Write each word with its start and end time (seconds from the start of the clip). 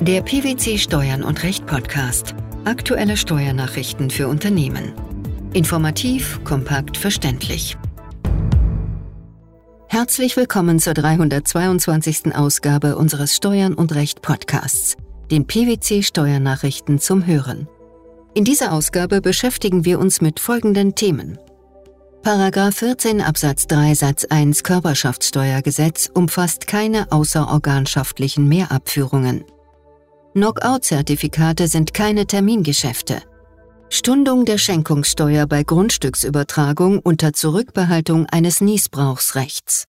Der 0.00 0.22
PwC 0.22 0.78
Steuern 0.78 1.24
und 1.24 1.42
Recht 1.42 1.66
Podcast. 1.66 2.36
Aktuelle 2.64 3.16
Steuernachrichten 3.16 4.10
für 4.10 4.28
Unternehmen. 4.28 4.92
Informativ, 5.54 6.38
kompakt, 6.44 6.96
verständlich. 6.96 7.76
Herzlich 9.88 10.36
willkommen 10.36 10.78
zur 10.78 10.94
322. 10.94 12.32
Ausgabe 12.36 12.94
unseres 12.94 13.34
Steuern 13.34 13.74
und 13.74 13.92
Recht 13.96 14.22
Podcasts, 14.22 14.96
den 15.32 15.48
PwC 15.48 16.04
Steuernachrichten 16.04 17.00
zum 17.00 17.26
Hören. 17.26 17.66
In 18.34 18.44
dieser 18.44 18.72
Ausgabe 18.72 19.20
beschäftigen 19.20 19.84
wir 19.84 19.98
uns 19.98 20.20
mit 20.20 20.38
folgenden 20.38 20.94
Themen. 20.94 21.38
Paragraph 22.22 22.76
14 22.76 23.20
Absatz 23.20 23.66
3 23.66 23.94
Satz 23.94 24.24
1 24.26 24.62
Körperschaftssteuergesetz 24.62 26.08
umfasst 26.14 26.68
keine 26.68 27.10
außerorganschaftlichen 27.10 28.46
Mehrabführungen. 28.46 29.44
Knockout-Zertifikate 30.34 31.68
sind 31.68 31.94
keine 31.94 32.26
Termingeschäfte. 32.26 33.22
Stundung 33.90 34.44
der 34.44 34.58
Schenkungssteuer 34.58 35.46
bei 35.46 35.62
Grundstücksübertragung 35.62 36.98
unter 36.98 37.32
Zurückbehaltung 37.32 38.26
eines 38.26 38.60
Niesbrauchsrechts. 38.60 39.84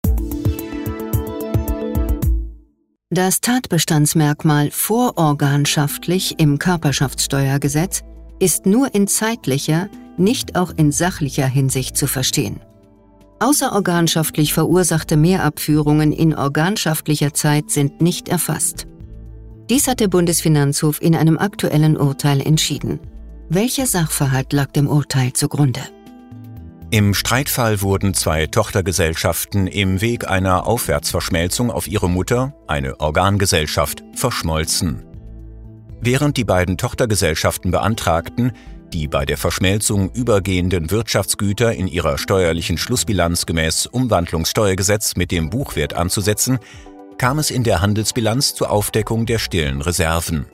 Das 3.11 3.41
Tatbestandsmerkmal 3.41 4.73
vororganschaftlich 4.73 6.41
im 6.41 6.59
Körperschaftssteuergesetz 6.59 8.03
ist 8.41 8.67
nur 8.67 8.93
in 8.93 9.07
zeitlicher, 9.07 9.89
nicht 10.17 10.57
auch 10.57 10.73
in 10.77 10.91
sachlicher 10.91 11.47
Hinsicht 11.47 11.97
zu 11.97 12.09
verstehen. 12.09 12.61
Außerorganschaftlich 13.39 14.53
verursachte 14.53 15.17
Mehrabführungen 15.17 16.13
in 16.13 16.35
organschaftlicher 16.35 17.35
Zeit 17.35 17.71
sind 17.71 18.01
nicht 18.01 18.29
erfasst. 18.29 18.89
Dies 19.71 19.89
hat 19.89 20.01
der 20.01 20.09
Bundesfinanzhof 20.09 21.01
in 21.01 21.17
einem 21.17 21.39
aktuellen 21.39 21.97
Urteil 21.97 22.43
entschieden. 22.43 23.01
Welcher 23.49 23.87
Sachverhalt 23.87 24.53
lag 24.53 24.71
dem 24.73 24.89
Urteil 24.89 25.33
zugrunde? 25.33 25.81
Im 26.91 27.15
Streitfall 27.15 27.81
wurden 27.81 28.13
zwei 28.13 28.47
Tochtergesellschaften 28.47 29.67
im 29.67 30.03
Weg 30.03 30.29
einer 30.29 30.67
Aufwärtsverschmelzung 30.67 31.71
auf 31.71 31.89
ihre 31.89 32.11
Mutter, 32.11 32.55
eine 32.67 33.01
Organgesellschaft, 33.01 34.05
verschmolzen. 34.15 35.03
Während 36.01 36.37
die 36.37 36.45
beiden 36.45 36.77
Tochtergesellschaften 36.77 37.71
beantragten, 37.71 38.53
die 38.93 39.09
bei 39.09 39.25
der 39.25 39.39
Verschmelzung 39.39 40.11
übergehenden 40.13 40.91
Wirtschaftsgüter 40.91 41.73
in 41.73 41.89
ihrer 41.89 42.19
steuerlichen 42.19 42.77
Schlussbilanz 42.77 43.47
gemäß 43.47 43.87
Umwandlungssteuergesetz 43.87 45.17
mit 45.17 45.33
dem 45.33 45.49
Buchwert 45.49 45.95
anzusetzen, 45.95 46.59
kam 47.19 47.39
es 47.39 47.51
in 47.51 47.65
der 47.65 47.81
Handelsbilanz 47.81 48.55
zur 48.55 48.71
Aufdeckung 48.71 49.27
der 49.27 49.39
stillen 49.39 49.81
Reserven. 49.81 50.47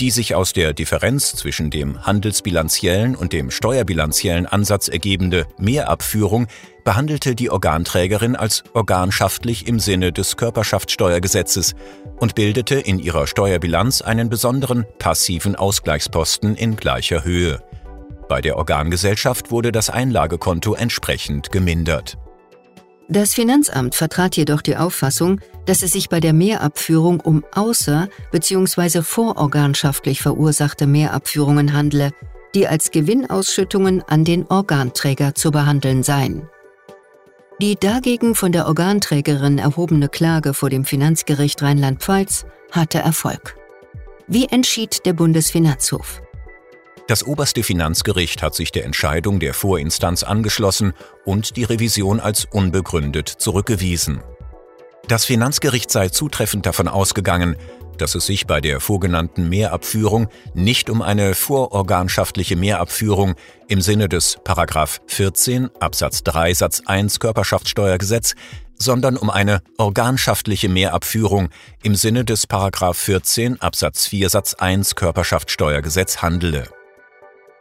Die 0.00 0.10
sich 0.10 0.34
aus 0.34 0.52
der 0.52 0.72
Differenz 0.72 1.36
zwischen 1.36 1.70
dem 1.70 2.04
handelsbilanziellen 2.04 3.14
und 3.14 3.32
dem 3.32 3.52
steuerbilanziellen 3.52 4.46
Ansatz 4.46 4.88
ergebende 4.88 5.46
Mehrabführung 5.56 6.48
behandelte 6.84 7.36
die 7.36 7.48
Organträgerin 7.48 8.34
als 8.34 8.64
organschaftlich 8.72 9.68
im 9.68 9.78
Sinne 9.78 10.12
des 10.12 10.36
Körperschaftssteuergesetzes 10.36 11.74
und 12.18 12.34
bildete 12.34 12.74
in 12.74 12.98
ihrer 12.98 13.28
Steuerbilanz 13.28 14.02
einen 14.02 14.28
besonderen 14.28 14.84
passiven 14.98 15.54
Ausgleichsposten 15.54 16.56
in 16.56 16.74
gleicher 16.74 17.22
Höhe. 17.22 17.62
Bei 18.28 18.40
der 18.40 18.56
Organgesellschaft 18.56 19.52
wurde 19.52 19.70
das 19.70 19.90
Einlagekonto 19.90 20.74
entsprechend 20.74 21.52
gemindert. 21.52 22.18
Das 23.08 23.34
Finanzamt 23.34 23.94
vertrat 23.94 24.36
jedoch 24.36 24.62
die 24.62 24.76
Auffassung, 24.76 25.40
dass 25.66 25.82
es 25.82 25.92
sich 25.92 26.08
bei 26.08 26.20
der 26.20 26.32
Mehrabführung 26.32 27.20
um 27.20 27.44
außer- 27.52 28.08
bzw. 28.32 29.02
vororganschaftlich 29.02 30.22
verursachte 30.22 30.86
Mehrabführungen 30.86 31.74
handle, 31.74 32.12
die 32.54 32.66
als 32.66 32.90
Gewinnausschüttungen 32.90 34.02
an 34.02 34.24
den 34.24 34.46
Organträger 34.46 35.34
zu 35.34 35.50
behandeln 35.50 36.02
seien. 36.02 36.48
Die 37.60 37.76
dagegen 37.76 38.34
von 38.34 38.52
der 38.52 38.66
Organträgerin 38.66 39.58
erhobene 39.58 40.08
Klage 40.08 40.54
vor 40.54 40.70
dem 40.70 40.84
Finanzgericht 40.84 41.62
Rheinland-Pfalz 41.62 42.46
hatte 42.72 42.98
Erfolg. 42.98 43.56
Wie 44.26 44.46
entschied 44.46 45.04
der 45.04 45.12
Bundesfinanzhof? 45.12 46.23
Das 47.06 47.22
oberste 47.22 47.62
Finanzgericht 47.62 48.42
hat 48.42 48.54
sich 48.54 48.72
der 48.72 48.86
Entscheidung 48.86 49.38
der 49.38 49.52
Vorinstanz 49.52 50.22
angeschlossen 50.22 50.94
und 51.26 51.56
die 51.56 51.64
Revision 51.64 52.18
als 52.18 52.46
unbegründet 52.46 53.28
zurückgewiesen. 53.28 54.22
Das 55.06 55.26
Finanzgericht 55.26 55.90
sei 55.90 56.08
zutreffend 56.08 56.64
davon 56.64 56.88
ausgegangen, 56.88 57.56
dass 57.98 58.14
es 58.14 58.24
sich 58.24 58.46
bei 58.46 58.62
der 58.62 58.80
vorgenannten 58.80 59.50
Mehrabführung 59.50 60.28
nicht 60.54 60.88
um 60.88 61.02
eine 61.02 61.34
vororganschaftliche 61.34 62.56
Mehrabführung 62.56 63.34
im 63.68 63.82
Sinne 63.82 64.08
des 64.08 64.38
Paragraph 64.42 65.02
14 65.06 65.70
Absatz 65.80 66.22
3 66.24 66.54
Satz 66.54 66.82
1 66.86 67.20
Körperschaftssteuergesetz, 67.20 68.34
sondern 68.78 69.18
um 69.18 69.28
eine 69.28 69.60
organschaftliche 69.76 70.70
Mehrabführung 70.70 71.50
im 71.82 71.96
Sinne 71.96 72.24
des 72.24 72.46
Paragraph 72.46 72.96
14 72.96 73.60
Absatz 73.60 74.06
4 74.06 74.30
Satz 74.30 74.54
1 74.54 74.94
Körperschaftssteuergesetz 74.94 76.22
handele. 76.22 76.66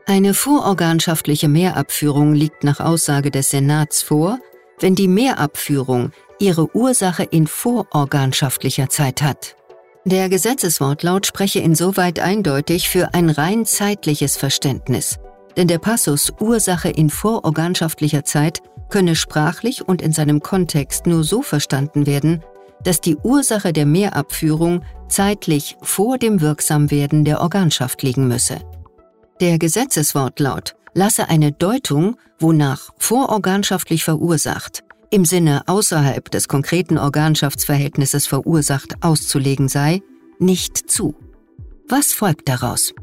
Eine 0.06 0.34
vororganschaftliche 0.34 1.48
Mehrabführung 1.48 2.34
liegt 2.34 2.66
nach 2.66 2.82
Aussage 2.82 3.32
des 3.32 3.52
Senats 3.52 4.02
vor, 4.02 4.38
wenn 4.80 4.96
die 4.96 5.08
Mehrabführung 5.08 6.12
ihre 6.40 6.76
Ursache 6.76 7.24
in 7.24 7.48
vororganschaftlicher 7.48 8.90
Zeit 8.90 9.22
hat. 9.22 9.56
Der 10.04 10.28
Gesetzeswortlaut 10.28 11.26
spreche 11.26 11.60
insoweit 11.60 12.20
eindeutig 12.20 12.90
für 12.90 13.14
ein 13.14 13.30
rein 13.30 13.66
zeitliches 13.66 14.36
Verständnis, 14.36 15.20
denn 15.56 15.70
der 15.70 15.80
Passus 15.80 16.34
Ursache 16.38 16.90
in 16.90 17.10
vororganschaftlicher 17.10 18.26
Zeit 18.26 18.60
könne 18.90 19.16
sprachlich 19.16 19.88
und 19.88 20.02
in 20.02 20.12
seinem 20.12 20.42
Kontext 20.42 21.08
nur 21.08 21.24
so 21.24 21.42
verstanden 21.42 22.06
werden, 22.06 22.44
dass 22.84 23.00
die 23.00 23.16
Ursache 23.16 23.72
der 23.72 23.86
Mehrabführung 23.86 24.84
zeitlich 25.08 25.78
vor 25.82 26.18
dem 26.18 26.42
Wirksamwerden 26.42 27.24
der 27.24 27.40
Organschaft 27.40 28.04
liegen 28.04 28.28
müsse. 28.28 28.60
Der 29.42 29.58
Gesetzeswortlaut 29.58 30.76
lasse 30.94 31.28
eine 31.28 31.52
Deutung, 31.52 32.18
wonach 32.40 32.92
vororganschaftlich 32.98 34.04
verursacht, 34.04 34.84
im 35.10 35.26
Sinne 35.26 35.64
außerhalb 35.68 36.30
des 36.30 36.48
konkreten 36.48 36.98
Organschaftsverhältnisses 36.98 38.28
verursacht 38.28 38.96
auszulegen 39.02 39.70
sei, 39.70 40.02
nicht 40.40 40.90
zu. 40.90 41.16
Was 41.88 42.14
folgt 42.14 42.48
daraus? 42.48 42.94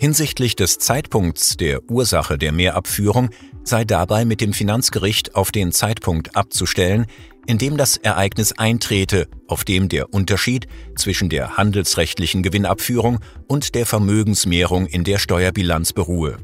Hinsichtlich 0.00 0.56
des 0.56 0.78
Zeitpunkts 0.78 1.56
der 1.56 1.88
Ursache 1.88 2.36
der 2.36 2.52
Mehrabführung 2.52 3.30
sei 3.64 3.84
dabei 3.84 4.24
mit 4.24 4.40
dem 4.40 4.52
Finanzgericht 4.52 5.34
auf 5.34 5.52
den 5.52 5.72
Zeitpunkt 5.72 6.36
abzustellen, 6.36 7.06
in 7.46 7.58
dem 7.58 7.76
das 7.76 7.96
Ereignis 7.96 8.52
eintrete, 8.52 9.28
auf 9.48 9.64
dem 9.64 9.88
der 9.88 10.12
Unterschied 10.12 10.66
zwischen 10.96 11.28
der 11.28 11.56
handelsrechtlichen 11.56 12.42
Gewinnabführung 12.42 13.18
und 13.48 13.74
der 13.74 13.86
Vermögensmehrung 13.86 14.86
in 14.86 15.04
der 15.04 15.18
Steuerbilanz 15.18 15.92
beruhe. 15.92 16.38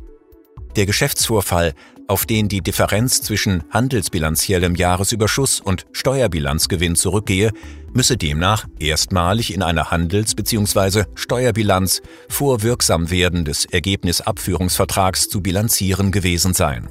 Der 0.77 0.87
Geschäftsvorfall, 0.87 1.75
auf 2.09 2.25
den 2.25 2.49
die 2.49 2.63
Differenz 2.63 3.23
zwischen 3.23 3.65
handelsbilanziellem 3.71 4.75
Jahresüberschuss 4.75 5.61
und 5.61 5.87
Steuerbilanzgewinn 5.93 6.97
zurückgehe, 6.97 7.53
müsse 7.93 8.17
demnach 8.17 8.67
erstmalig 8.79 9.53
in 9.53 9.63
einer 9.63 9.91
Handels- 9.91 10.35
bzw. 10.35 11.05
Steuerbilanz 11.15 12.01
vor 12.29 12.63
Wirksamwerden 12.63 13.45
des 13.45 13.65
Ergebnisabführungsvertrags 13.67 15.29
zu 15.29 15.43
bilanzieren 15.43 16.13
gewesen 16.13 16.55
sein. 16.55 16.89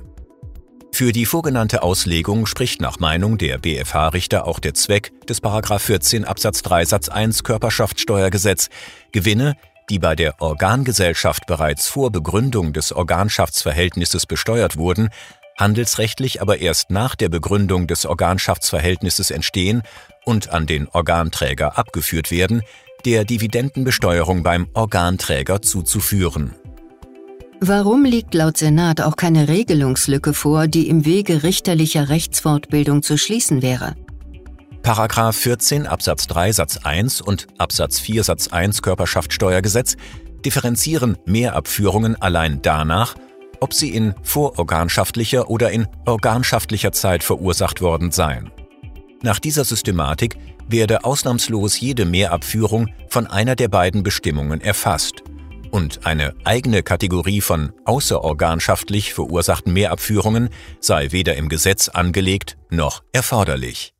Für 0.97 1.11
die 1.11 1.27
vorgenannte 1.27 1.83
Auslegung 1.83 2.47
spricht 2.47 2.81
nach 2.81 2.97
Meinung 2.97 3.37
der 3.37 3.59
BFH-Richter 3.59 4.47
auch 4.47 4.57
der 4.57 4.73
Zweck 4.73 5.11
des 5.27 5.41
14 5.41 6.25
Absatz 6.25 6.63
3 6.63 6.85
Satz 6.85 7.07
1 7.07 7.43
Körperschaftssteuergesetz, 7.43 8.69
Gewinne, 9.11 9.53
die 9.91 9.99
bei 9.99 10.15
der 10.15 10.41
Organgesellschaft 10.41 11.45
bereits 11.45 11.87
vor 11.87 12.11
Begründung 12.11 12.73
des 12.73 12.93
Organschaftsverhältnisses 12.93 14.25
besteuert 14.25 14.77
wurden, 14.77 15.09
handelsrechtlich 15.55 16.41
aber 16.41 16.57
erst 16.57 16.89
nach 16.89 17.13
der 17.13 17.29
Begründung 17.29 17.85
des 17.85 18.07
Organschaftsverhältnisses 18.07 19.29
entstehen 19.29 19.83
und 20.25 20.49
an 20.49 20.65
den 20.65 20.87
Organträger 20.87 21.77
abgeführt 21.77 22.31
werden, 22.31 22.63
der 23.05 23.23
Dividendenbesteuerung 23.23 24.41
beim 24.41 24.67
Organträger 24.73 25.61
zuzuführen. 25.61 26.55
Warum 27.59 28.05
liegt 28.05 28.35
laut 28.35 28.57
Senat 28.57 29.01
auch 29.01 29.15
keine 29.15 29.47
Regelungslücke 29.47 30.33
vor, 30.33 30.67
die 30.67 30.87
im 30.89 31.05
Wege 31.05 31.41
richterlicher 31.41 32.07
Rechtsfortbildung 32.09 33.01
zu 33.01 33.17
schließen 33.17 33.63
wäre? 33.63 33.95
Paragraph 34.83 35.35
14 35.35 35.87
Absatz 35.87 36.27
3 36.27 36.51
Satz 36.51 36.77
1 36.77 37.19
und 37.19 37.47
Absatz 37.57 37.99
4 37.99 38.23
Satz 38.23 38.49
1 38.49 38.83
Körperschaftssteuergesetz 38.83 39.97
differenzieren 40.45 41.17
Mehrabführungen 41.25 42.15
allein 42.21 42.61
danach, 42.61 43.15
ob 43.59 43.73
sie 43.73 43.89
in 43.89 44.13
vororganschaftlicher 44.21 45.49
oder 45.49 45.71
in 45.71 45.87
organschaftlicher 46.05 46.91
Zeit 46.91 47.23
verursacht 47.23 47.81
worden 47.81 48.11
seien. 48.11 48.51
Nach 49.23 49.39
dieser 49.39 49.65
Systematik 49.65 50.37
werde 50.67 51.05
ausnahmslos 51.05 51.79
jede 51.79 52.05
Mehrabführung 52.05 52.89
von 53.09 53.25
einer 53.25 53.55
der 53.55 53.67
beiden 53.67 54.03
Bestimmungen 54.03 54.61
erfasst 54.61 55.23
und 55.71 56.05
eine 56.05 56.33
eigene 56.43 56.83
Kategorie 56.83 57.41
von 57.41 57.73
außerorganschaftlich 57.85 59.13
verursachten 59.13 59.73
Mehrabführungen 59.73 60.49
sei 60.79 61.11
weder 61.11 61.35
im 61.35 61.49
Gesetz 61.49 61.89
angelegt 61.89 62.57
noch 62.69 63.03
erforderlich. 63.11 63.93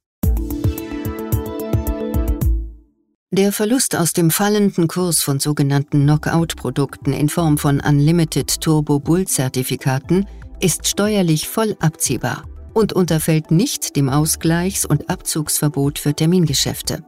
Der 3.30 3.52
Verlust 3.52 3.96
aus 3.96 4.14
dem 4.14 4.32
fallenden 4.32 4.88
Kurs 4.88 5.22
von 5.22 5.40
sogenannten 5.40 6.04
Knockout-Produkten 6.04 7.14
in 7.14 7.30
Form 7.30 7.58
von 7.58 7.82
Unlimited 7.82 8.62
Turbo 8.62 9.00
Bull-Zertifikaten 9.00 10.26
ist 10.60 10.88
steuerlich 10.88 11.48
voll 11.48 11.76
abziehbar 11.80 12.46
und 12.74 12.94
unterfällt 12.94 13.52
nicht 13.52 13.96
dem 13.96 14.10
Ausgleichs- 14.10 14.86
und 14.86 15.10
Abzugsverbot 15.10 16.00
für 16.00 16.14
Termingeschäfte. 16.14 17.04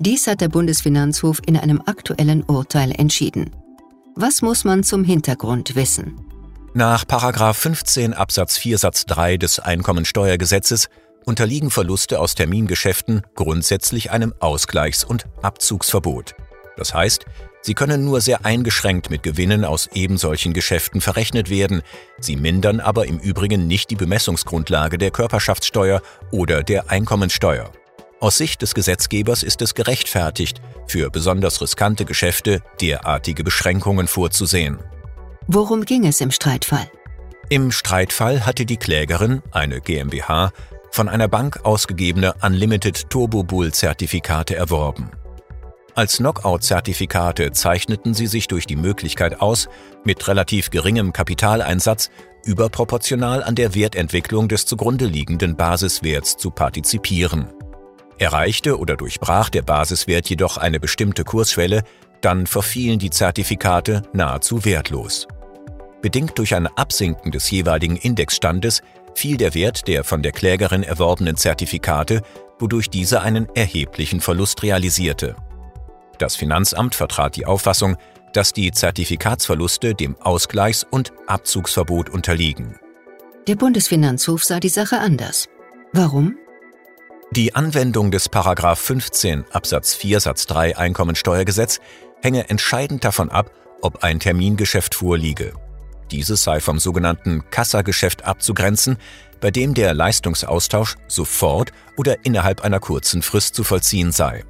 Dies 0.00 0.26
hat 0.26 0.40
der 0.40 0.48
Bundesfinanzhof 0.48 1.40
in 1.46 1.56
einem 1.56 1.80
aktuellen 1.86 2.42
Urteil 2.42 2.90
entschieden. 2.90 3.50
Was 4.16 4.42
muss 4.42 4.62
man 4.62 4.84
zum 4.84 5.02
Hintergrund 5.02 5.74
wissen? 5.74 6.20
Nach 6.72 7.04
15 7.04 8.14
Absatz 8.14 8.56
4 8.58 8.78
Satz 8.78 9.06
3 9.06 9.38
des 9.38 9.58
Einkommensteuergesetzes 9.58 10.88
unterliegen 11.24 11.70
Verluste 11.70 12.20
aus 12.20 12.36
Termingeschäften 12.36 13.22
grundsätzlich 13.34 14.12
einem 14.12 14.32
Ausgleichs- 14.38 15.04
und 15.04 15.26
Abzugsverbot. 15.42 16.36
Das 16.76 16.94
heißt, 16.94 17.24
Sie 17.62 17.74
können 17.74 18.04
nur 18.04 18.20
sehr 18.20 18.44
eingeschränkt 18.44 19.10
mit 19.10 19.22
Gewinnen 19.22 19.64
aus 19.64 19.88
ebensolchen 19.94 20.52
Geschäften 20.52 21.00
verrechnet 21.00 21.48
werden, 21.48 21.80
sie 22.20 22.36
mindern 22.36 22.78
aber 22.78 23.06
im 23.06 23.18
Übrigen 23.18 23.66
nicht 23.66 23.90
die 23.90 23.96
Bemessungsgrundlage 23.96 24.98
der 24.98 25.10
Körperschaftssteuer 25.10 26.02
oder 26.30 26.62
der 26.62 26.90
Einkommensteuer. 26.90 27.72
Aus 28.24 28.38
Sicht 28.38 28.62
des 28.62 28.72
Gesetzgebers 28.72 29.42
ist 29.42 29.60
es 29.60 29.74
gerechtfertigt, 29.74 30.62
für 30.86 31.10
besonders 31.10 31.60
riskante 31.60 32.06
Geschäfte 32.06 32.62
derartige 32.80 33.44
Beschränkungen 33.44 34.06
vorzusehen. 34.06 34.78
Worum 35.46 35.84
ging 35.84 36.06
es 36.06 36.22
im 36.22 36.30
Streitfall? 36.30 36.90
Im 37.50 37.70
Streitfall 37.70 38.46
hatte 38.46 38.64
die 38.64 38.78
Klägerin, 38.78 39.42
eine 39.50 39.82
GmbH, 39.82 40.52
von 40.90 41.10
einer 41.10 41.28
Bank 41.28 41.66
ausgegebene 41.66 42.32
Unlimited 42.40 43.10
Turbo 43.10 43.42
Bull 43.42 43.74
Zertifikate 43.74 44.56
erworben. 44.56 45.10
Als 45.94 46.16
Knockout-Zertifikate 46.16 47.52
zeichneten 47.52 48.14
sie 48.14 48.26
sich 48.26 48.48
durch 48.48 48.64
die 48.64 48.76
Möglichkeit 48.76 49.42
aus, 49.42 49.68
mit 50.02 50.26
relativ 50.28 50.70
geringem 50.70 51.12
Kapitaleinsatz 51.12 52.08
überproportional 52.46 53.42
an 53.42 53.54
der 53.54 53.74
Wertentwicklung 53.74 54.48
des 54.48 54.64
zugrunde 54.64 55.04
liegenden 55.04 55.56
Basiswerts 55.56 56.38
zu 56.38 56.50
partizipieren. 56.50 57.52
Erreichte 58.18 58.78
oder 58.78 58.96
durchbrach 58.96 59.50
der 59.50 59.62
Basiswert 59.62 60.28
jedoch 60.28 60.56
eine 60.56 60.80
bestimmte 60.80 61.24
Kursschwelle, 61.24 61.82
dann 62.20 62.46
verfielen 62.46 62.98
die 62.98 63.10
Zertifikate 63.10 64.02
nahezu 64.12 64.64
wertlos. 64.64 65.26
Bedingt 66.00 66.38
durch 66.38 66.54
ein 66.54 66.66
Absinken 66.66 67.32
des 67.32 67.50
jeweiligen 67.50 67.96
Indexstandes 67.96 68.82
fiel 69.14 69.36
der 69.36 69.54
Wert 69.54 69.88
der 69.88 70.04
von 70.04 70.22
der 70.22 70.32
Klägerin 70.32 70.82
erworbenen 70.82 71.36
Zertifikate, 71.36 72.22
wodurch 72.58 72.90
diese 72.90 73.22
einen 73.22 73.48
erheblichen 73.54 74.20
Verlust 74.20 74.62
realisierte. 74.62 75.36
Das 76.18 76.36
Finanzamt 76.36 76.94
vertrat 76.94 77.36
die 77.36 77.46
Auffassung, 77.46 77.96
dass 78.32 78.52
die 78.52 78.72
Zertifikatsverluste 78.72 79.94
dem 79.94 80.16
Ausgleichs- 80.16 80.86
und 80.88 81.12
Abzugsverbot 81.26 82.10
unterliegen. 82.10 82.76
Der 83.46 83.56
Bundesfinanzhof 83.56 84.44
sah 84.44 84.60
die 84.60 84.68
Sache 84.68 84.98
anders. 84.98 85.48
Warum? 85.92 86.36
Die 87.36 87.52
Anwendung 87.56 88.12
des 88.12 88.30
15 88.32 89.44
Absatz 89.50 89.92
4 89.96 90.20
Satz 90.20 90.46
3 90.46 90.78
Einkommensteuergesetz 90.78 91.80
hänge 92.22 92.48
entscheidend 92.48 93.04
davon 93.04 93.28
ab, 93.28 93.50
ob 93.82 94.04
ein 94.04 94.20
Termingeschäft 94.20 94.94
vorliege. 94.94 95.52
Dieses 96.12 96.44
sei 96.44 96.60
vom 96.60 96.78
sogenannten 96.78 97.42
Kassageschäft 97.50 98.24
abzugrenzen, 98.24 98.98
bei 99.40 99.50
dem 99.50 99.74
der 99.74 99.94
Leistungsaustausch 99.94 100.94
sofort 101.08 101.72
oder 101.96 102.24
innerhalb 102.24 102.60
einer 102.60 102.78
kurzen 102.78 103.20
Frist 103.20 103.56
zu 103.56 103.64
vollziehen 103.64 104.12
sei. 104.12 104.44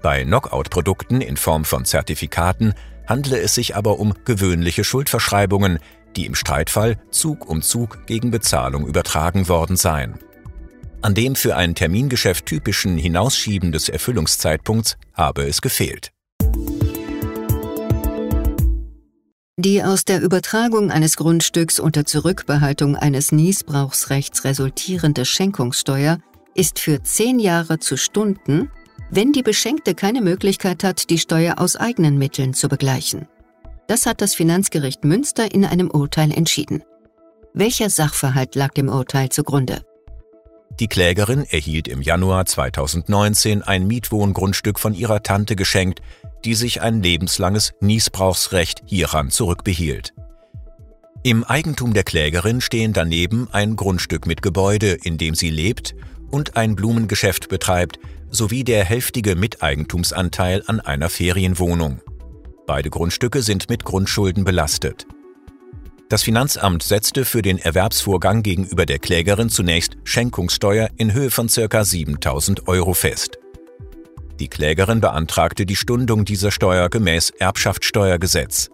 Bei 0.00 0.24
Knockout-Produkten 0.24 1.20
in 1.20 1.36
Form 1.36 1.66
von 1.66 1.84
Zertifikaten 1.84 2.72
handle 3.06 3.38
es 3.38 3.54
sich 3.54 3.76
aber 3.76 3.98
um 3.98 4.14
gewöhnliche 4.24 4.82
Schuldverschreibungen, 4.82 5.78
die 6.16 6.24
im 6.24 6.34
Streitfall 6.34 6.96
Zug 7.10 7.46
um 7.46 7.60
Zug 7.60 8.06
gegen 8.06 8.30
Bezahlung 8.30 8.86
übertragen 8.86 9.46
worden 9.50 9.76
seien. 9.76 10.18
An 11.00 11.14
dem 11.14 11.36
für 11.36 11.56
ein 11.56 11.74
Termingeschäft 11.74 12.46
typischen 12.46 12.98
Hinausschieben 12.98 13.72
des 13.72 13.88
Erfüllungszeitpunkts 13.88 14.96
habe 15.14 15.46
es 15.46 15.60
gefehlt. 15.60 16.10
Die 19.60 19.82
aus 19.82 20.04
der 20.04 20.22
Übertragung 20.22 20.90
eines 20.90 21.16
Grundstücks 21.16 21.80
unter 21.80 22.04
Zurückbehaltung 22.04 22.94
eines 22.96 23.32
Niesbrauchsrechts 23.32 24.44
resultierende 24.44 25.24
Schenkungssteuer 25.24 26.18
ist 26.54 26.78
für 26.78 27.02
zehn 27.02 27.40
Jahre 27.40 27.78
zu 27.78 27.96
Stunden 27.96 28.70
wenn 29.10 29.32
die 29.32 29.42
Beschenkte 29.42 29.94
keine 29.94 30.20
Möglichkeit 30.20 30.84
hat, 30.84 31.10
die 31.10 31.18
Steuer 31.18 31.58
aus 31.58 31.76
eigenen 31.76 32.18
Mitteln 32.18 32.54
zu 32.54 32.68
begleichen. 32.68 33.26
Das 33.86 34.04
hat 34.04 34.20
das 34.20 34.34
Finanzgericht 34.34 35.04
Münster 35.04 35.52
in 35.52 35.64
einem 35.64 35.90
Urteil 35.90 36.30
entschieden. 36.30 36.82
Welcher 37.54 37.88
Sachverhalt 37.88 38.54
lag 38.54 38.74
dem 38.74 38.88
Urteil 38.88 39.30
zugrunde? 39.30 39.82
Die 40.80 40.86
Klägerin 40.86 41.44
erhielt 41.44 41.88
im 41.88 42.02
Januar 42.02 42.46
2019 42.46 43.62
ein 43.62 43.88
Mietwohngrundstück 43.88 44.78
von 44.78 44.94
ihrer 44.94 45.24
Tante 45.24 45.56
geschenkt, 45.56 46.02
die 46.44 46.54
sich 46.54 46.82
ein 46.82 47.02
lebenslanges 47.02 47.72
Niesbrauchsrecht 47.80 48.82
hieran 48.86 49.30
zurückbehielt. 49.30 50.14
Im 51.24 51.42
Eigentum 51.42 51.94
der 51.94 52.04
Klägerin 52.04 52.60
stehen 52.60 52.92
daneben 52.92 53.48
ein 53.50 53.74
Grundstück 53.74 54.26
mit 54.26 54.40
Gebäude, 54.40 54.96
in 55.02 55.18
dem 55.18 55.34
sie 55.34 55.50
lebt, 55.50 55.96
und 56.30 56.56
ein 56.56 56.76
Blumengeschäft 56.76 57.48
betreibt, 57.48 57.98
sowie 58.30 58.62
der 58.62 58.84
hälftige 58.84 59.34
Miteigentumsanteil 59.34 60.62
an 60.66 60.78
einer 60.78 61.08
Ferienwohnung. 61.08 62.00
Beide 62.68 62.90
Grundstücke 62.90 63.42
sind 63.42 63.68
mit 63.68 63.84
Grundschulden 63.84 64.44
belastet. 64.44 65.06
Das 66.08 66.22
Finanzamt 66.22 66.82
setzte 66.82 67.26
für 67.26 67.42
den 67.42 67.58
Erwerbsvorgang 67.58 68.42
gegenüber 68.42 68.86
der 68.86 68.98
Klägerin 68.98 69.50
zunächst 69.50 69.98
Schenkungssteuer 70.04 70.88
in 70.96 71.12
Höhe 71.12 71.30
von 71.30 71.48
ca. 71.48 71.84
7000 71.84 72.66
Euro 72.66 72.94
fest. 72.94 73.38
Die 74.40 74.48
Klägerin 74.48 75.02
beantragte 75.02 75.66
die 75.66 75.76
Stundung 75.76 76.24
dieser 76.24 76.50
Steuer 76.50 76.88
gemäß 76.88 77.30
Erbschaftssteuergesetz. 77.38 78.70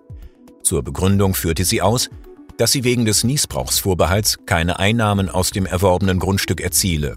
Zur 0.62 0.84
Begründung 0.84 1.34
führte 1.34 1.64
sie 1.64 1.82
aus, 1.82 2.08
dass 2.56 2.70
sie 2.70 2.84
wegen 2.84 3.04
des 3.04 3.24
Niesbrauchsvorbehalts 3.24 4.38
keine 4.46 4.78
Einnahmen 4.78 5.28
aus 5.28 5.50
dem 5.50 5.66
erworbenen 5.66 6.20
Grundstück 6.20 6.60
erziele. 6.60 7.16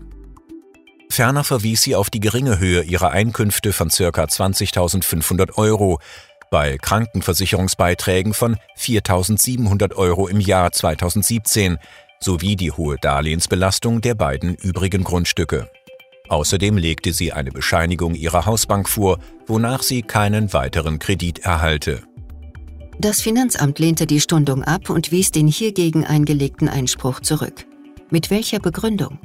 Ferner 1.12 1.44
verwies 1.44 1.84
sie 1.84 1.96
auf 1.96 2.10
die 2.10 2.20
geringe 2.20 2.58
Höhe 2.58 2.82
ihrer 2.82 3.12
Einkünfte 3.12 3.72
von 3.72 3.90
ca. 3.90 4.24
20.500 4.24 5.58
Euro 5.58 6.00
bei 6.50 6.78
Krankenversicherungsbeiträgen 6.78 8.34
von 8.34 8.58
4.700 8.78 9.96
Euro 9.96 10.28
im 10.28 10.40
Jahr 10.40 10.72
2017 10.72 11.78
sowie 12.20 12.56
die 12.56 12.72
hohe 12.72 12.98
Darlehensbelastung 12.98 14.02
der 14.02 14.16
beiden 14.16 14.56
übrigen 14.56 15.04
Grundstücke. 15.04 15.70
Außerdem 16.30 16.78
legte 16.78 17.14
sie 17.14 17.32
eine 17.32 17.52
Bescheinigung 17.52 18.16
ihrer 18.16 18.46
Hausbank 18.46 18.90
vor, 18.90 19.20
wonach 19.46 19.82
sie 19.82 20.02
keinen 20.02 20.52
weiteren 20.54 21.00
Kredit 21.00 21.40
erhalte. 21.40 22.04
Das 23.00 23.22
Finanzamt 23.22 23.80
lehnte 23.80 24.08
die 24.08 24.20
Stundung 24.20 24.64
ab 24.64 24.90
und 24.90 25.12
wies 25.12 25.32
den 25.32 25.48
hiergegen 25.48 26.04
eingelegten 26.04 26.68
Einspruch 26.68 27.20
zurück. 27.20 27.66
Mit 28.10 28.32
welcher 28.32 28.60
Begründung? 28.60 29.20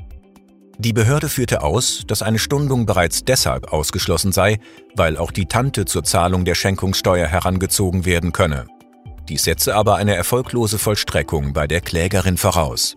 Die 0.79 0.93
Behörde 0.93 1.29
führte 1.29 1.63
aus, 1.63 2.03
dass 2.07 2.23
eine 2.23 2.39
Stundung 2.39 2.87
bereits 2.87 3.25
deshalb 3.25 3.73
ausgeschlossen 3.73 4.33
sei, 4.33 4.59
weil 4.97 5.17
auch 5.17 5.31
die 5.31 5.47
Tante 5.47 5.85
zur 5.85 6.03
Zahlung 6.03 6.45
der 6.45 6.55
Schenkungssteuer 6.55 7.27
herangezogen 7.27 8.05
werden 8.05 8.33
könne. 8.33 8.67
Dies 9.29 9.45
setze 9.45 9.75
aber 9.75 9.97
eine 9.97 10.15
erfolglose 10.15 10.79
Vollstreckung 10.79 11.53
bei 11.53 11.67
der 11.67 11.81
Klägerin 11.81 12.37
voraus. 12.37 12.95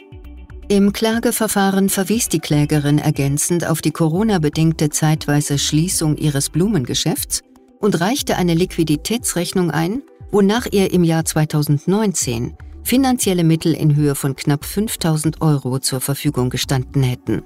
Im 0.68 0.94
Klageverfahren 0.94 1.90
verwies 1.90 2.28
die 2.28 2.40
Klägerin 2.40 2.98
ergänzend 2.98 3.68
auf 3.68 3.82
die 3.82 3.92
Corona-bedingte 3.92 4.90
zeitweise 4.90 5.60
Schließung 5.60 6.18
ihres 6.18 6.50
Blumengeschäfts 6.50 7.44
und 7.80 8.00
reichte 8.02 8.36
eine 8.38 8.56
Liquiditätsrechnung 8.56 9.70
ein, 9.70 10.02
wonach 10.32 10.66
ihr 10.72 10.92
im 10.92 11.04
Jahr 11.04 11.24
2019 11.24 12.58
finanzielle 12.84 13.44
Mittel 13.44 13.74
in 13.76 13.96
Höhe 13.96 14.16
von 14.16 14.36
knapp 14.36 14.66
5000 14.66 15.42
Euro 15.42 15.80
zur 15.80 16.02
Verfügung 16.02 16.50
gestanden 16.50 17.04
hätten. 17.04 17.44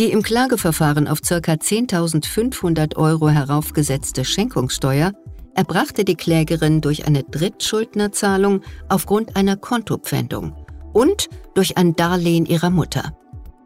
Die 0.00 0.12
im 0.12 0.22
Klageverfahren 0.22 1.06
auf 1.06 1.20
ca. 1.20 1.36
10.500 1.36 2.96
Euro 2.96 3.28
heraufgesetzte 3.28 4.24
Schenkungssteuer 4.24 5.12
erbrachte 5.54 6.06
die 6.06 6.14
Klägerin 6.14 6.80
durch 6.80 7.06
eine 7.06 7.22
Drittschuldnerzahlung 7.22 8.62
aufgrund 8.88 9.36
einer 9.36 9.58
Kontopfändung 9.58 10.56
und 10.94 11.28
durch 11.54 11.76
ein 11.76 11.96
Darlehen 11.96 12.46
ihrer 12.46 12.70
Mutter. 12.70 13.14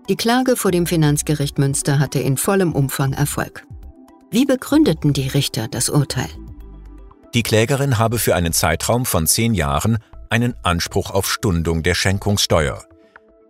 Die 0.08 0.16
Klage 0.16 0.56
vor 0.56 0.72
dem 0.72 0.88
Finanzgericht 0.88 1.56
Münster 1.60 2.00
hatte 2.00 2.18
in 2.18 2.36
vollem 2.36 2.72
Umfang 2.72 3.12
Erfolg. 3.12 3.64
Wie 4.32 4.44
begründeten 4.44 5.12
die 5.12 5.28
Richter 5.28 5.68
das 5.68 5.88
Urteil? 5.88 6.30
Die 7.32 7.44
Klägerin 7.44 8.00
habe 8.00 8.18
für 8.18 8.34
einen 8.34 8.52
Zeitraum 8.52 9.06
von 9.06 9.28
zehn 9.28 9.54
Jahren 9.54 9.98
einen 10.30 10.54
Anspruch 10.64 11.12
auf 11.12 11.30
Stundung 11.30 11.84
der 11.84 11.94
Schenkungssteuer. 11.94 12.82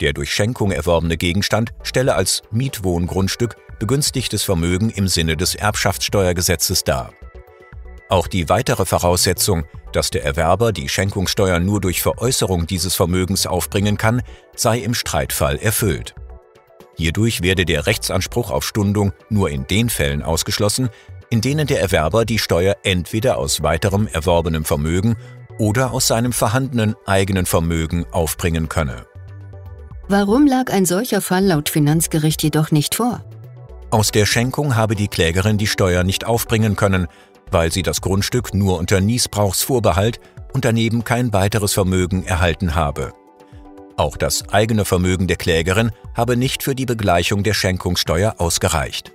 Der 0.04 0.12
durch 0.12 0.34
Schenkung 0.34 0.70
erworbene 0.70 1.16
Gegenstand 1.16 1.70
stelle 1.82 2.14
als 2.14 2.42
Mietwohngrundstück 2.50 3.56
begünstigtes 3.78 4.42
Vermögen 4.42 4.90
im 4.90 5.08
Sinne 5.08 5.34
des 5.34 5.54
Erbschaftssteuergesetzes 5.54 6.84
dar. 6.84 7.14
Auch 8.10 8.26
die 8.26 8.50
weitere 8.50 8.84
Voraussetzung, 8.84 9.64
dass 9.94 10.10
der 10.10 10.22
Erwerber 10.22 10.72
die 10.72 10.90
Schenkungssteuer 10.90 11.58
nur 11.58 11.80
durch 11.80 12.02
Veräußerung 12.02 12.66
dieses 12.66 12.94
Vermögens 12.94 13.46
aufbringen 13.46 13.96
kann, 13.96 14.20
sei 14.54 14.80
im 14.80 14.92
Streitfall 14.92 15.56
erfüllt. 15.56 16.14
Hierdurch 16.98 17.40
werde 17.40 17.64
der 17.64 17.86
Rechtsanspruch 17.86 18.50
auf 18.50 18.66
Stundung 18.66 19.14
nur 19.30 19.48
in 19.48 19.66
den 19.66 19.88
Fällen 19.88 20.22
ausgeschlossen, 20.22 20.90
in 21.30 21.40
denen 21.40 21.66
der 21.66 21.80
Erwerber 21.80 22.26
die 22.26 22.38
Steuer 22.38 22.76
entweder 22.82 23.38
aus 23.38 23.62
weiterem 23.62 24.06
erworbenem 24.08 24.66
Vermögen 24.66 25.16
oder 25.58 25.92
aus 25.92 26.08
seinem 26.08 26.34
vorhandenen 26.34 26.94
eigenen 27.06 27.46
Vermögen 27.46 28.04
aufbringen 28.12 28.68
könne. 28.68 29.06
Warum 30.08 30.46
lag 30.46 30.70
ein 30.70 30.84
solcher 30.84 31.20
Fall 31.22 31.44
laut 31.44 31.68
Finanzgericht 31.68 32.42
jedoch 32.42 32.70
nicht 32.70 32.94
vor? 32.94 33.24
Aus 33.90 34.10
der 34.10 34.26
Schenkung 34.26 34.76
habe 34.76 34.96
die 34.96 35.08
Klägerin 35.08 35.56
die 35.56 35.66
Steuer 35.66 36.04
nicht 36.04 36.26
aufbringen 36.26 36.76
können, 36.76 37.06
weil 37.50 37.72
sie 37.72 37.82
das 37.82 38.00
Grundstück 38.00 38.52
nur 38.52 38.78
unter 38.78 39.00
Niesbrauchsvorbehalt 39.00 40.20
und 40.52 40.64
daneben 40.64 41.04
kein 41.04 41.32
weiteres 41.32 41.72
Vermögen 41.72 42.24
erhalten 42.24 42.74
habe. 42.74 43.12
Auch 43.96 44.16
das 44.16 44.48
eigene 44.48 44.84
Vermögen 44.84 45.26
der 45.26 45.36
Klägerin 45.36 45.92
habe 46.14 46.36
nicht 46.36 46.62
für 46.62 46.74
die 46.74 46.86
Begleichung 46.86 47.42
der 47.42 47.54
Schenkungssteuer 47.54 48.34
ausgereicht. 48.38 49.12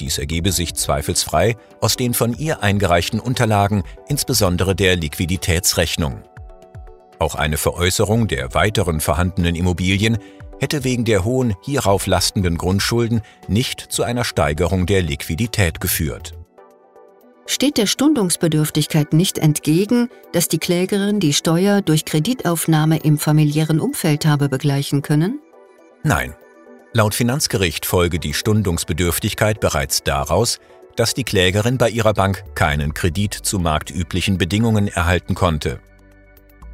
Dies 0.00 0.18
ergebe 0.18 0.52
sich 0.52 0.74
zweifelsfrei 0.74 1.56
aus 1.80 1.96
den 1.96 2.14
von 2.14 2.36
ihr 2.36 2.62
eingereichten 2.62 3.20
Unterlagen, 3.20 3.82
insbesondere 4.08 4.74
der 4.74 4.96
Liquiditätsrechnung. 4.96 6.22
Auch 7.18 7.34
eine 7.34 7.56
Veräußerung 7.56 8.28
der 8.28 8.54
weiteren 8.54 9.00
vorhandenen 9.00 9.54
Immobilien 9.54 10.18
hätte 10.60 10.84
wegen 10.84 11.04
der 11.04 11.24
hohen 11.24 11.54
hierauf 11.62 12.06
lastenden 12.06 12.56
Grundschulden 12.58 13.22
nicht 13.48 13.80
zu 13.80 14.02
einer 14.02 14.24
Steigerung 14.24 14.86
der 14.86 15.02
Liquidität 15.02 15.80
geführt. 15.80 16.34
Steht 17.46 17.78
der 17.78 17.86
Stundungsbedürftigkeit 17.86 19.14
nicht 19.14 19.38
entgegen, 19.38 20.10
dass 20.32 20.48
die 20.48 20.58
Klägerin 20.58 21.18
die 21.18 21.32
Steuer 21.32 21.80
durch 21.80 22.04
Kreditaufnahme 22.04 22.98
im 22.98 23.18
familiären 23.18 23.80
Umfeld 23.80 24.26
habe 24.26 24.48
begleichen 24.48 25.00
können? 25.00 25.40
Nein. 26.02 26.34
Laut 26.92 27.14
Finanzgericht 27.14 27.86
folge 27.86 28.18
die 28.18 28.34
Stundungsbedürftigkeit 28.34 29.60
bereits 29.60 30.02
daraus, 30.02 30.58
dass 30.96 31.14
die 31.14 31.24
Klägerin 31.24 31.78
bei 31.78 31.88
ihrer 31.88 32.12
Bank 32.12 32.44
keinen 32.54 32.92
Kredit 32.92 33.32
zu 33.32 33.58
marktüblichen 33.58 34.36
Bedingungen 34.36 34.88
erhalten 34.88 35.34
konnte. 35.34 35.80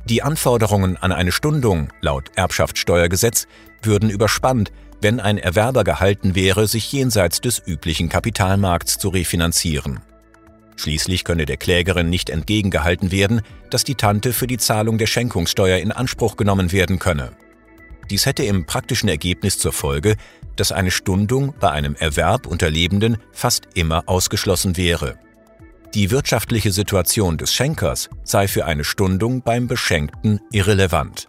Die 0.06 0.22
Anforderungen 0.22 0.98
an 0.98 1.12
eine 1.12 1.32
Stundung 1.32 1.88
laut 2.02 2.30
Erbschaftssteuergesetz 2.36 3.46
würden 3.82 4.10
überspannt, 4.10 4.70
wenn 5.00 5.18
ein 5.18 5.38
Erwerber 5.38 5.82
gehalten 5.82 6.34
wäre, 6.34 6.66
sich 6.66 6.92
jenseits 6.92 7.40
des 7.40 7.62
üblichen 7.64 8.10
Kapitalmarkts 8.10 8.98
zu 8.98 9.08
refinanzieren. 9.08 10.00
Schließlich 10.76 11.24
könne 11.24 11.46
der 11.46 11.56
Klägerin 11.56 12.10
nicht 12.10 12.30
entgegengehalten 12.30 13.12
werden, 13.12 13.42
dass 13.70 13.84
die 13.84 13.94
Tante 13.94 14.32
für 14.32 14.46
die 14.46 14.58
Zahlung 14.58 14.98
der 14.98 15.06
Schenkungssteuer 15.06 15.78
in 15.78 15.92
Anspruch 15.92 16.36
genommen 16.36 16.72
werden 16.72 16.98
könne. 16.98 17.32
Dies 18.10 18.26
hätte 18.26 18.44
im 18.44 18.66
praktischen 18.66 19.08
Ergebnis 19.08 19.58
zur 19.58 19.72
Folge, 19.72 20.16
dass 20.56 20.72
eine 20.72 20.90
Stundung 20.90 21.54
bei 21.58 21.70
einem 21.70 21.96
Erwerb 21.96 22.46
unter 22.46 22.68
Lebenden 22.68 23.16
fast 23.32 23.68
immer 23.74 24.02
ausgeschlossen 24.06 24.76
wäre. 24.76 25.18
Die 25.94 26.10
wirtschaftliche 26.10 26.72
Situation 26.72 27.38
des 27.38 27.54
Schenkers 27.54 28.10
sei 28.24 28.48
für 28.48 28.64
eine 28.64 28.82
Stundung 28.82 29.42
beim 29.42 29.68
Beschenkten 29.68 30.40
irrelevant. 30.50 31.28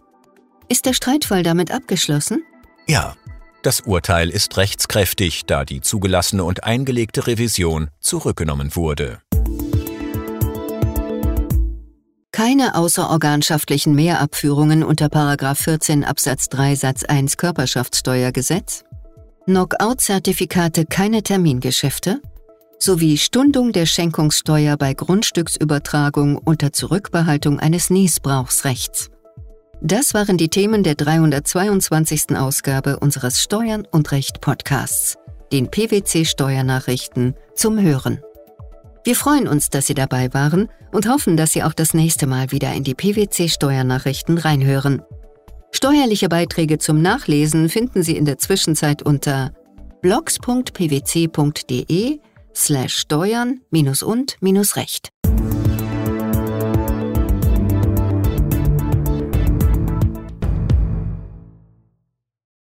Ist 0.68 0.86
der 0.86 0.92
Streitfall 0.92 1.44
damit 1.44 1.70
abgeschlossen? 1.70 2.42
Ja, 2.88 3.14
das 3.62 3.82
Urteil 3.82 4.28
ist 4.28 4.56
rechtskräftig, 4.56 5.44
da 5.46 5.64
die 5.64 5.82
zugelassene 5.82 6.42
und 6.42 6.64
eingelegte 6.64 7.28
Revision 7.28 7.90
zurückgenommen 8.00 8.74
wurde. 8.74 9.20
Keine 12.32 12.74
außerorganschaftlichen 12.74 13.94
Mehrabführungen 13.94 14.82
unter 14.82 15.08
14 15.54 16.02
Absatz 16.02 16.48
3 16.48 16.74
Satz 16.74 17.04
1 17.04 17.36
Körperschaftssteuergesetz, 17.36 18.82
Knockout-Zertifikate 19.44 20.86
keine 20.86 21.22
Termingeschäfte, 21.22 22.20
sowie 22.78 23.16
Stundung 23.18 23.72
der 23.72 23.86
Schenkungssteuer 23.86 24.76
bei 24.76 24.94
Grundstücksübertragung 24.94 26.36
unter 26.36 26.72
Zurückbehaltung 26.72 27.58
eines 27.58 27.90
Niesbrauchsrechts. 27.90 29.10
Das 29.80 30.14
waren 30.14 30.38
die 30.38 30.48
Themen 30.48 30.82
der 30.82 30.94
322. 30.94 32.36
Ausgabe 32.36 32.98
unseres 32.98 33.42
Steuern 33.42 33.86
und 33.90 34.10
Recht 34.12 34.40
Podcasts, 34.40 35.16
den 35.52 35.70
PwC 35.70 36.24
Steuernachrichten 36.24 37.34
zum 37.54 37.80
Hören. 37.80 38.22
Wir 39.04 39.14
freuen 39.14 39.46
uns, 39.46 39.70
dass 39.70 39.86
Sie 39.86 39.94
dabei 39.94 40.32
waren 40.34 40.68
und 40.92 41.08
hoffen, 41.08 41.36
dass 41.36 41.52
Sie 41.52 41.62
auch 41.62 41.74
das 41.74 41.94
nächste 41.94 42.26
Mal 42.26 42.50
wieder 42.50 42.72
in 42.72 42.84
die 42.84 42.94
PwC 42.94 43.48
Steuernachrichten 43.48 44.38
reinhören. 44.38 45.02
Steuerliche 45.70 46.28
Beiträge 46.28 46.78
zum 46.78 47.02
Nachlesen 47.02 47.68
finden 47.68 48.02
Sie 48.02 48.16
in 48.16 48.24
der 48.24 48.38
Zwischenzeit 48.38 49.02
unter 49.02 49.52
blogs.pwc.de 50.00 50.60
slash 52.56 52.96
steuern 52.96 53.60
minus 53.70 54.02
und 54.02 54.36
minus 54.40 54.76
recht. 54.76 55.10